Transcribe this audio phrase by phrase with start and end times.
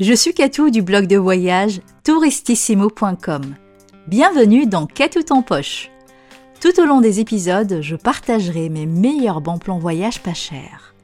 [0.00, 3.56] Je suis Katou du blog de voyage touristissimo.com.
[4.06, 5.90] Bienvenue dans Katou en poche.
[6.60, 10.94] Tout au long des épisodes, je partagerai mes meilleurs bons plans voyage pas chers,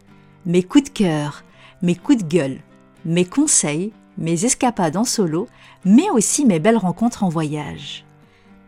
[0.47, 1.43] mes coups de cœur,
[1.83, 2.61] mes coups de gueule,
[3.05, 5.49] mes conseils, mes escapades en solo,
[5.85, 8.05] mais aussi mes belles rencontres en voyage.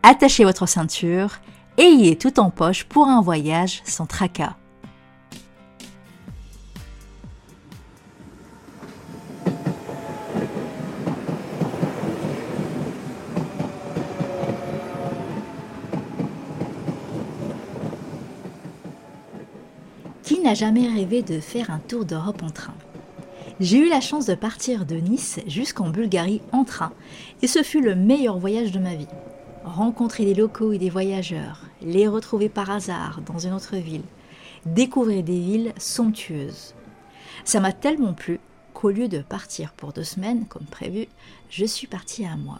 [0.03, 1.37] Attachez votre ceinture,
[1.77, 4.57] ayez tout en poche pour un voyage sans tracas.
[20.27, 22.73] Qui n'a jamais rêvé de faire un tour d'Europe en train?
[23.61, 26.91] J'ai eu la chance de partir de Nice jusqu'en Bulgarie en train
[27.41, 29.07] et ce fut le meilleur voyage de ma vie.
[29.63, 34.03] Rencontrer des locaux et des voyageurs, les retrouver par hasard dans une autre ville,
[34.65, 36.75] découvrir des villes somptueuses.
[37.45, 38.41] Ça m'a tellement plu
[38.73, 41.07] qu'au lieu de partir pour deux semaines comme prévu,
[41.49, 42.59] je suis partie un mois.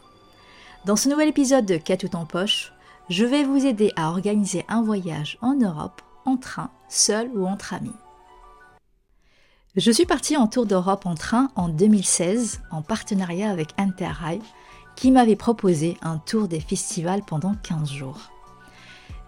[0.85, 2.71] Dans ce nouvel épisode de Qu'a tout en poche,
[3.09, 7.73] je vais vous aider à organiser un voyage en Europe en train, seul ou entre
[7.73, 7.95] amis.
[9.75, 14.41] Je suis partie en tour d'Europe en train en 2016 en partenariat avec Interrail
[14.95, 18.31] qui m'avait proposé un tour des festivals pendant 15 jours.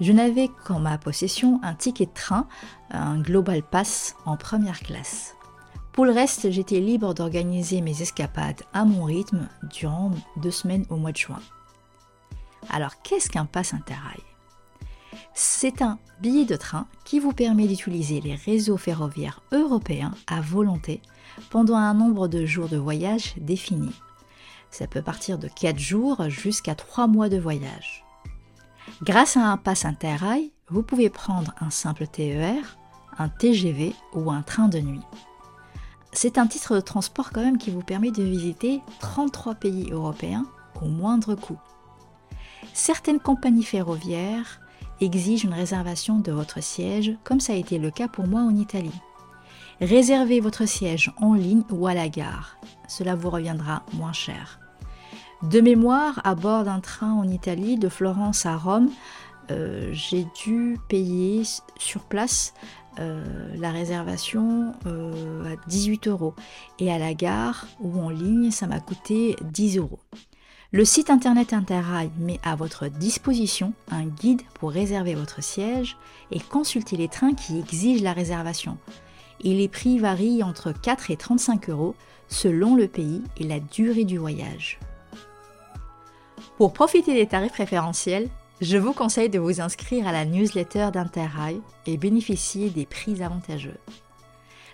[0.02, 2.47] Je n'avais qu'en ma possession un ticket de train,
[2.89, 5.36] un Global Pass en première classe.
[5.91, 10.95] Pour le reste, j'étais libre d'organiser mes escapades à mon rythme durant deux semaines au
[10.95, 11.41] mois de juin.
[12.69, 14.28] Alors, qu'est-ce qu'un pass Interrail?
[15.42, 21.02] C'est un billet de train qui vous permet d'utiliser les réseaux ferroviaires européens à volonté
[21.50, 23.94] pendant un nombre de jours de voyage défini.
[24.70, 28.04] Ça peut partir de 4 jours jusqu'à 3 mois de voyage.
[29.02, 32.78] Grâce à un pass interrail, vous pouvez prendre un simple TER,
[33.18, 35.06] un TGV ou un train de nuit.
[36.12, 40.46] C'est un titre de transport quand même qui vous permet de visiter 33 pays européens
[40.81, 41.59] au moindre coût.
[42.74, 44.59] Certaines compagnies ferroviaires
[45.02, 48.56] exige une réservation de votre siège, comme ça a été le cas pour moi en
[48.56, 49.00] Italie.
[49.82, 52.58] Réservez votre siège en ligne ou à la gare.
[52.88, 54.60] Cela vous reviendra moins cher.
[55.44, 58.90] De mémoire, à bord d'un train en Italie, de Florence à Rome,
[59.52, 61.44] euh, j'ai dû payer
[61.78, 62.54] sur place
[63.00, 63.24] euh,
[63.56, 66.34] la réservation euh, à 18 euros.
[66.80, 70.00] Et à la gare ou en ligne, ça m'a coûté 10 euros.
[70.72, 75.97] Le site internet Interrail met à votre disposition un guide pour réserver votre siège
[76.30, 78.78] et consulter les trains qui exigent la réservation.
[79.44, 81.96] Et les prix varient entre 4 et 35 euros
[82.28, 84.80] selon le pays et la durée du voyage.
[86.57, 88.30] Pour profiter des tarifs préférentiels,
[88.62, 93.78] je vous conseille de vous inscrire à la newsletter d'Interrail et bénéficier des prix avantageux.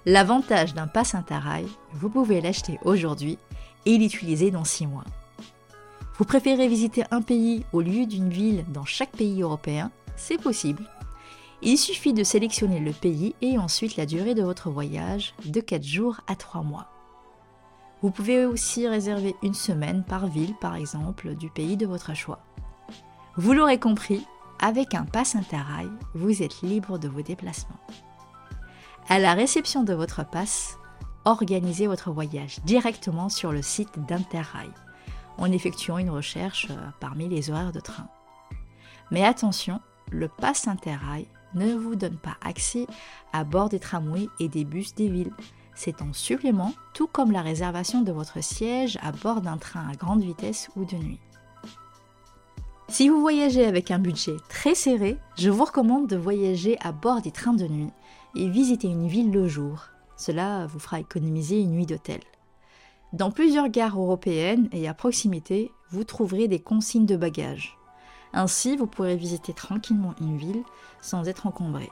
[0.06, 3.38] L'avantage d'un pass Interrail, vous pouvez l'acheter aujourd'hui
[3.86, 5.06] et l'utiliser dans 6 mois.
[6.18, 9.92] Vous préférez visiter un pays au lieu d'une ville dans chaque pays européen?
[10.16, 10.90] C'est possible.
[11.62, 15.84] Il suffit de sélectionner le pays et ensuite la durée de votre voyage de 4
[15.84, 16.88] jours à 3 mois.
[18.02, 22.40] Vous pouvez aussi réserver une semaine par ville, par exemple, du pays de votre choix.
[23.36, 24.26] Vous l'aurez compris,
[24.62, 27.80] avec un pass Interrail, vous êtes libre de vos déplacements.
[29.10, 30.78] À la réception de votre passe,
[31.26, 34.72] organisez votre voyage directement sur le site d'Interrail
[35.38, 38.08] en effectuant une recherche euh, parmi les horaires de train.
[39.12, 39.80] Mais attention,
[40.12, 42.88] le pass Interrail ne vous donne pas accès
[43.34, 45.34] à bord des tramways et des bus des villes.
[45.74, 49.96] C'est en supplément, tout comme la réservation de votre siège à bord d'un train à
[49.96, 51.20] grande vitesse ou de nuit.
[52.88, 57.22] Si vous voyagez avec un budget très serré, je vous recommande de voyager à bord
[57.22, 57.90] des trains de nuit
[58.36, 59.88] et visiter une ville le jour.
[60.18, 62.22] Cela vous fera économiser une nuit d'hôtel.
[63.16, 67.78] Dans plusieurs gares européennes et à proximité, vous trouverez des consignes de bagages.
[68.34, 70.64] Ainsi, vous pourrez visiter tranquillement une ville
[71.02, 71.90] sans être encombré.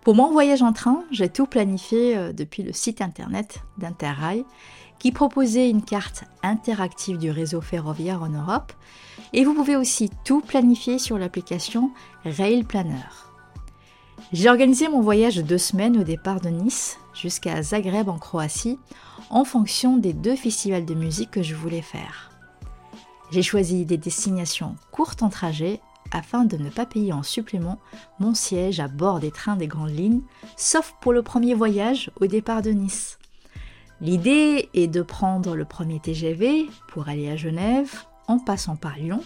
[0.00, 4.44] Pour mon voyage en train, j'ai tout planifié euh, depuis le site internet d'Interrail
[4.98, 8.72] qui proposait une carte interactive du réseau ferroviaire en Europe
[9.32, 11.92] et vous pouvez aussi tout planifier sur l'application
[12.24, 13.06] Rail Planner.
[14.32, 18.78] J'ai organisé mon voyage de deux semaines au départ de Nice jusqu'à Zagreb en Croatie
[19.30, 22.30] en fonction des deux festivals de musique que je voulais faire.
[23.30, 25.80] J'ai choisi des destinations courtes en trajet
[26.12, 27.78] afin de ne pas payer en supplément
[28.20, 30.22] mon siège à bord des trains des grandes lignes,
[30.56, 33.18] sauf pour le premier voyage au départ de Nice.
[34.00, 39.22] L'idée est de prendre le premier TGV pour aller à Genève en passant par Lyon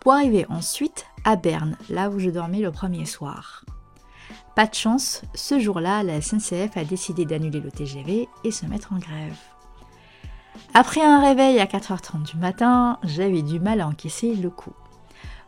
[0.00, 3.64] pour arriver ensuite à Berne, là où je dormais le premier soir.
[4.58, 8.92] Pas de chance, ce jour-là, la SNCF a décidé d'annuler le TGV et se mettre
[8.92, 9.36] en grève.
[10.74, 14.72] Après un réveil à 4h30 du matin, j'avais du mal à encaisser le coup.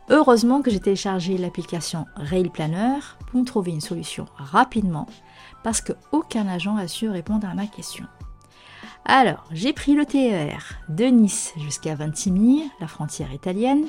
[0.09, 5.07] Heureusement que j'ai téléchargé l'application Rail Planner pour trouver une solution rapidement
[5.61, 8.05] parce qu'aucun agent a su répondre à ma question.
[9.03, 13.83] Alors, j'ai pris le TER de Nice jusqu'à Ventimille, la frontière italienne,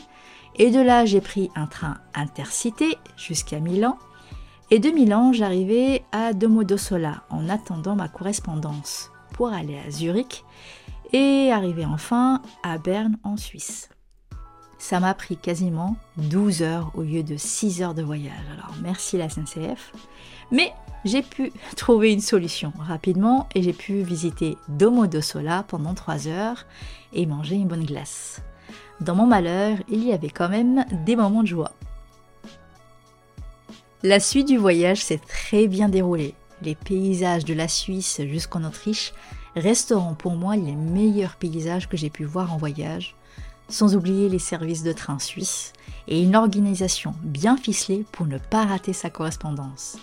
[0.57, 3.97] et de là j'ai pris un train intercité jusqu'à Milan,
[4.73, 10.47] et de Milan j'arrivais à Domodossola en attendant ma correspondance pour aller à Zurich
[11.13, 13.91] et arriver enfin à Berne en Suisse.
[14.79, 18.33] Ça m'a pris quasiment 12 heures au lieu de 6 heures de voyage.
[18.51, 19.93] Alors merci la SNCF.
[20.51, 20.73] Mais
[21.05, 25.05] j'ai pu trouver une solution rapidement et j'ai pu visiter Domo
[25.69, 26.65] pendant 3 heures
[27.13, 28.41] et manger une bonne glace.
[29.03, 31.73] Dans mon malheur, il y avait quand même des moments de joie.
[34.05, 36.35] La suite du voyage s'est très bien déroulée.
[36.61, 39.15] Les paysages de la Suisse jusqu'en Autriche
[39.55, 43.15] resteront pour moi les meilleurs paysages que j'ai pu voir en voyage,
[43.69, 45.73] sans oublier les services de train suisses
[46.09, 49.99] et une organisation bien ficelée pour ne pas rater sa correspondance.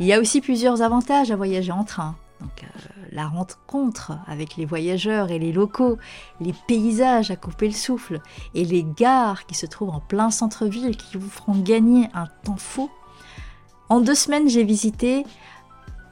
[0.00, 2.14] Il y a aussi plusieurs avantages à voyager en train.
[2.40, 5.98] Donc, euh, la rencontre avec les voyageurs et les locaux,
[6.40, 8.20] les paysages à couper le souffle
[8.54, 12.56] et les gares qui se trouvent en plein centre-ville qui vous feront gagner un temps
[12.56, 12.90] fou.
[13.88, 15.24] En deux semaines, j'ai visité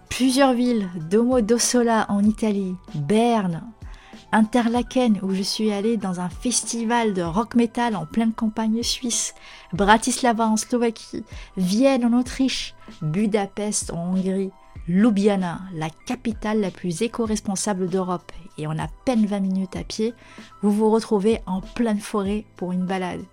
[0.09, 3.63] plusieurs villes, Domo d'Ossola en Italie, Berne,
[4.33, 9.35] Interlaken où je suis allée dans un festival de rock metal en pleine campagne suisse,
[9.73, 11.25] Bratislava en Slovaquie,
[11.57, 14.51] Vienne en Autriche, Budapest en Hongrie,
[14.89, 20.15] Ljubljana, la capitale la plus éco-responsable d'Europe, et en à peine 20 minutes à pied,
[20.63, 23.25] vous vous retrouvez en pleine forêt pour une balade.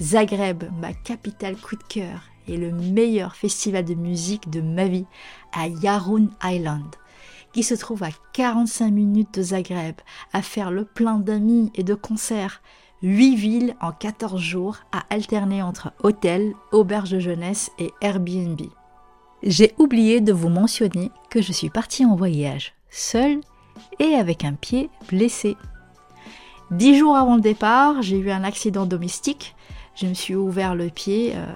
[0.00, 5.06] Zagreb, ma capitale coup de cœur, et le meilleur festival de musique de ma vie
[5.52, 6.94] à Yarun Island
[7.52, 9.96] qui se trouve à 45 minutes de Zagreb,
[10.32, 12.62] à faire le plein d'amis et de concerts.
[13.02, 18.60] 8 villes en 14 jours à alterner entre hôtels, auberges de jeunesse et Airbnb.
[19.44, 23.40] J'ai oublié de vous mentionner que je suis partie en voyage seule
[23.98, 25.56] et avec un pied blessé.
[26.70, 29.56] Dix jours avant le départ, j'ai eu un accident domestique.
[29.96, 31.46] Je me suis ouvert le pied euh,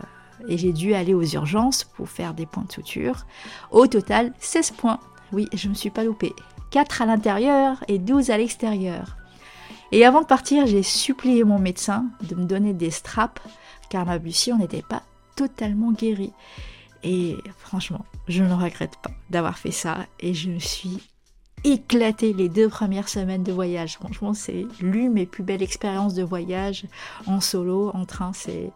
[0.48, 3.24] et j'ai dû aller aux urgences pour faire des points de suture.
[3.70, 4.98] Au total, 16 points.
[5.32, 6.34] Oui, je ne me suis pas loupée.
[6.72, 9.16] 4 à l'intérieur et 12 à l'extérieur.
[9.92, 13.40] Et avant de partir, j'ai supplié mon médecin de me donner des straps
[13.90, 15.02] car ma blessure n'était pas
[15.36, 16.32] totalement guérie.
[17.08, 20.98] Et franchement, je ne regrette pas d'avoir fait ça et je me suis
[21.62, 23.94] éclatée les deux premières semaines de voyage.
[23.94, 26.86] Franchement, c'est l'une mes plus belles expériences de voyage
[27.28, 28.32] en solo, en train.
[28.32, 28.72] C'est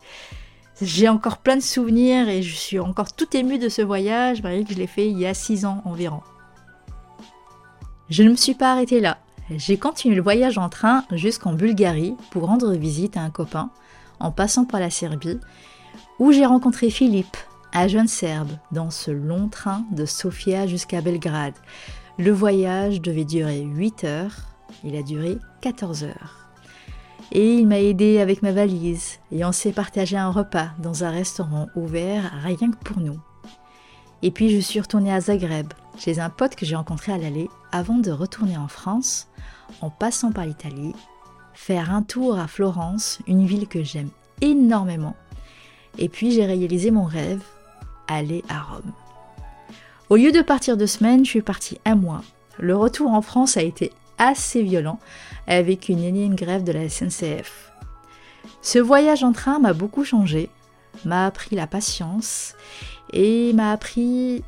[0.81, 4.65] j'ai encore plein de souvenirs et je suis encore tout émue de ce voyage, malgré
[4.65, 6.23] que je l'ai fait il y a six ans environ.
[8.11, 9.19] Je ne me suis pas arrêtée là.
[9.51, 13.71] J'ai continué le voyage en train jusqu'en Bulgarie pour rendre visite à un copain,
[14.21, 15.41] en passant par la Serbie,
[16.21, 17.37] où j'ai rencontré Philippe,
[17.73, 21.55] un jeune Serbe, dans ce long train de Sofia jusqu'à Belgrade.
[22.19, 24.37] Le voyage devait durer 8 heures,
[24.85, 26.49] il a duré 14 heures.
[27.33, 31.11] Et il m'a aidé avec ma valise, et on s'est partagé un repas dans un
[31.11, 33.21] restaurant ouvert rien que pour nous.
[34.23, 37.49] Et puis je suis retournée à Zagreb, chez un pote que j'ai rencontré à l'aller,
[37.73, 39.29] avant de retourner en France,
[39.81, 40.95] en passant par l'Italie,
[41.55, 44.11] faire un tour à Florence, une ville que j'aime
[44.41, 45.15] énormément.
[45.99, 47.43] Et puis j'ai réalisé mon rêve,
[48.17, 48.93] aller à Rome.
[50.09, 52.23] Au lieu de partir deux semaines, je suis partie un mois.
[52.59, 54.99] Le retour en France a été assez violent,
[55.47, 57.73] avec une énième grève de la SNCF.
[58.63, 60.51] Ce voyage en train m'a beaucoup changé,
[61.05, 62.55] m'a appris la patience
[63.13, 64.45] et m'a appris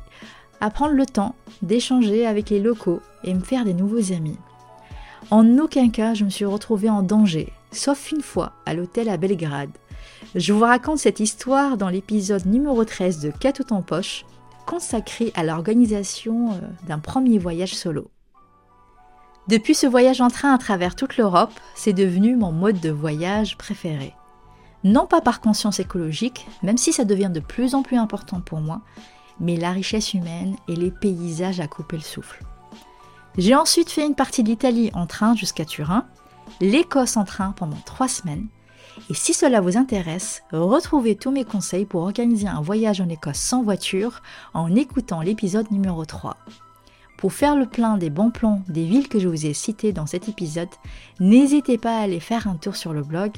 [0.61, 4.37] à prendre le temps d'échanger avec les locaux et me faire des nouveaux amis.
[5.31, 9.17] En aucun cas je me suis retrouvée en danger, sauf une fois à l'hôtel à
[9.17, 9.71] Belgrade.
[10.35, 14.25] Je vous raconte cette histoire dans l'épisode numéro 13 de Catout en poche,
[14.65, 18.09] consacré à l'organisation euh, d'un premier voyage solo.
[19.47, 23.57] Depuis ce voyage en train à travers toute l'Europe, c'est devenu mon mode de voyage
[23.57, 24.13] préféré
[24.83, 28.59] non pas par conscience écologique, même si ça devient de plus en plus important pour
[28.59, 28.81] moi,
[29.39, 32.43] mais la richesse humaine et les paysages à couper le souffle.
[33.37, 36.05] J'ai ensuite fait une partie de l'Italie en train jusqu'à Turin,
[36.61, 38.47] l'Écosse en train pendant trois semaines,
[39.09, 43.37] et si cela vous intéresse, retrouvez tous mes conseils pour organiser un voyage en Écosse
[43.37, 44.21] sans voiture
[44.53, 46.37] en écoutant l'épisode numéro 3.
[47.17, 50.05] Pour faire le plein des bons plans des villes que je vous ai citées dans
[50.05, 50.69] cet épisode,
[51.19, 53.31] n'hésitez pas à aller faire un tour sur le blog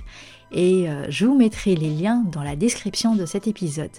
[0.52, 3.92] et euh, je vous mettrai les liens dans la description de cet épisode.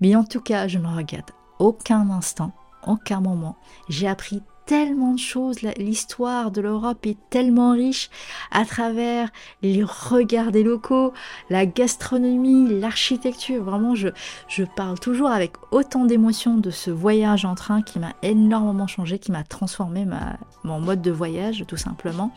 [0.00, 2.52] Mais en tout cas, je ne regrette aucun instant,
[2.86, 3.56] aucun moment.
[3.88, 5.62] J'ai appris tellement de choses.
[5.62, 8.10] L'histoire de l'Europe est tellement riche
[8.52, 9.30] à travers
[9.62, 11.14] les regards des locaux,
[11.48, 13.64] la gastronomie, l'architecture.
[13.64, 14.08] Vraiment, je,
[14.46, 19.18] je parle toujours avec autant d'émotion de ce voyage en train qui m'a énormément changé,
[19.18, 22.30] qui m'a transformé ma, mon mode de voyage, tout simplement.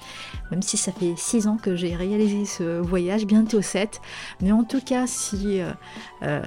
[0.52, 4.00] Même si ça fait six ans que j'ai réalisé ce voyage, bientôt 7.
[4.40, 5.72] Mais en tout cas, si euh,
[6.24, 6.42] euh,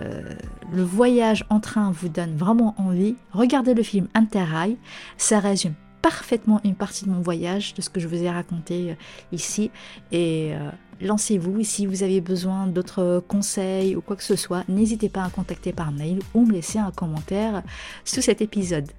[0.73, 4.79] le voyage en train vous donne vraiment envie, regardez le film Interrail.
[5.19, 5.74] Ça résume
[6.05, 8.95] parfaitement une partie de mon voyage, de ce que je vous ai raconté euh,
[9.33, 9.71] ici.
[10.13, 10.71] Et euh,
[11.01, 11.65] lancez-vous.
[11.65, 15.73] Si vous avez besoin d'autres conseils ou quoi que ce soit, n'hésitez pas à contacter
[15.73, 17.63] par mail ou me laisser un commentaire
[18.05, 18.93] sous cet épisode.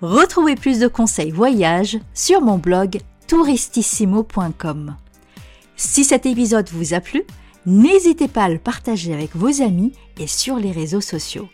[0.00, 2.98] Retrouvez plus de conseils voyage sur mon blog
[3.28, 4.96] touristissimo.com.
[5.76, 7.24] Si cet épisode vous a plu,
[7.66, 11.50] n'hésitez pas à le partager avec vos amis et sur les réseaux sociaux.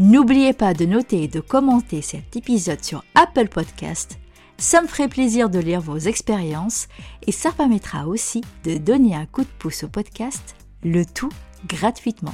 [0.00, 4.18] N'oubliez pas de noter et de commenter cet épisode sur Apple Podcast.
[4.56, 6.88] Ça me ferait plaisir de lire vos expériences
[7.26, 11.28] et ça permettra aussi de donner un coup de pouce au podcast, le tout
[11.66, 12.32] gratuitement.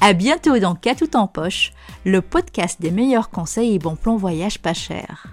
[0.00, 1.72] À bientôt dans Cas tout en poche,
[2.04, 5.28] le podcast des meilleurs conseils et bons plans voyage pas cher.